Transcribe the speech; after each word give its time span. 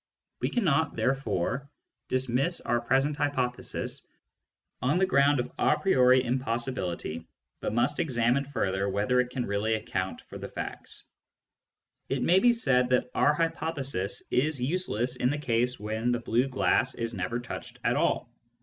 We 0.39 0.49
cannot, 0.49 0.95
therefore, 0.95 1.69
dismiss 2.07 2.59
our 2.59 2.81
present 2.81 3.17
hypothesis 3.17 4.07
on 4.81 4.97
the 4.97 5.05
ground 5.05 5.39
of 5.39 5.51
a 5.59 5.77
priori 5.77 6.23
impossi 6.23 6.73
bility, 6.73 7.27
but 7.59 7.71
must 7.71 7.99
examine 7.99 8.45
further 8.45 8.89
whether 8.89 9.19
it 9.19 9.29
can 9.29 9.45
really 9.45 9.75
account 9.75 10.21
for 10.21 10.39
the 10.39 10.47
facts. 10.47 11.03
It 12.09 12.23
may 12.23 12.39
be 12.39 12.51
said 12.51 12.89
that 12.89 13.11
our 13.13 13.35
hypothesis 13.35 14.23
is 14.31 14.59
useless 14.59 15.17
in 15.17 15.29
the 15.29 15.37
case 15.37 15.79
when 15.79 16.11
the 16.11 16.19
blue 16.19 16.47
glass 16.47 16.95
is 16.95 17.13
never 17.13 17.39
touched 17.39 17.77
at 17.83 17.95
all. 17.95 18.33